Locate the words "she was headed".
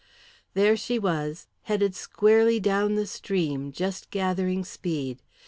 0.75-1.93